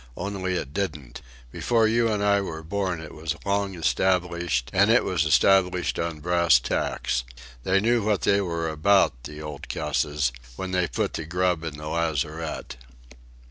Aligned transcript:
Only 0.17 0.55
it 0.55 0.73
didn't. 0.73 1.21
Before 1.51 1.87
you 1.87 2.09
and 2.11 2.23
I 2.23 2.41
were 2.41 2.63
born 2.63 3.01
it 3.03 3.13
was 3.13 3.35
long 3.45 3.75
established 3.75 4.71
and 4.73 4.89
it 4.89 5.03
was 5.03 5.25
established 5.25 5.99
on 5.99 6.21
brass 6.21 6.57
tacks. 6.57 7.23
They 7.61 7.79
knew 7.79 8.01
what 8.03 8.21
they 8.21 8.41
were 8.41 8.67
about, 8.67 9.25
the 9.25 9.43
old 9.43 9.69
cusses, 9.69 10.31
when 10.55 10.71
they 10.71 10.87
put 10.87 11.13
the 11.13 11.25
grub 11.25 11.63
in 11.63 11.77
the 11.77 11.87
lazarette." 11.87 12.77